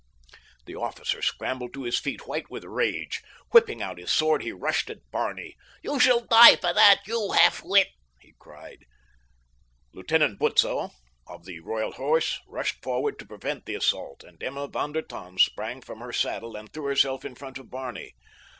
[0.65, 3.21] The officer scrambled to his feet, white with rage.
[3.51, 5.55] Whipping out his sword he rushed at Barney.
[5.83, 8.85] "You shall die for that, you half wit," he cried.
[9.93, 10.95] Lieutenant Butzow, he
[11.27, 15.37] of the Royal Horse, rushed forward to prevent the assault and Emma von der Tann
[15.37, 18.15] sprang from her saddle and threw herself in front of Barney.